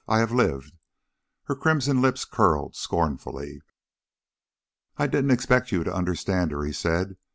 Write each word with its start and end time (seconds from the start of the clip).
I 0.07 0.17
have 0.17 0.31
lived!" 0.31 0.73
Her 1.43 1.55
crimson 1.55 2.01
lips 2.01 2.25
curled 2.25 2.75
scornfully. 2.75 3.61
"I 4.97 5.05
didn't 5.05 5.29
expect 5.29 5.71
you 5.71 5.83
to 5.83 5.93
understand 5.93 6.49
her," 6.49 6.63
he 6.63 6.73
said. 6.73 7.17